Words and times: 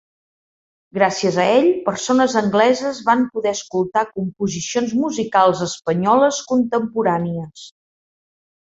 Gràcies 0.97 1.35
a 1.43 1.45
ell, 1.57 1.67
persones 1.89 2.33
angleses 2.41 3.03
van 3.11 3.23
poder 3.35 3.53
escoltar 3.59 4.05
composicions 4.17 4.97
musicals 5.05 5.63
espanyoles 5.71 6.43
contemporànies. 6.55 7.71